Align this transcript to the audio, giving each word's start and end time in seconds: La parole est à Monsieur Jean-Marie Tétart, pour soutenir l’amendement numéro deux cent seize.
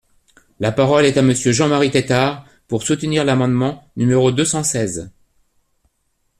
La 0.59 0.71
parole 0.71 1.05
est 1.05 1.17
à 1.17 1.21
Monsieur 1.21 1.51
Jean-Marie 1.51 1.91
Tétart, 1.91 2.47
pour 2.67 2.81
soutenir 2.81 3.23
l’amendement 3.23 3.87
numéro 3.95 4.31
deux 4.31 4.45
cent 4.45 4.63
seize. 4.63 5.11